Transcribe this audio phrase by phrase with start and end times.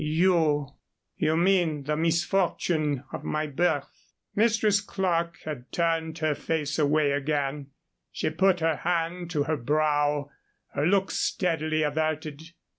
[0.03, 0.69] "You
[1.17, 7.67] you mean the misfortune of my birth?" Mistress Clerke had turned her face away again;
[8.11, 10.31] she put her hand to her brow,
[10.73, 12.41] her look steadily averted.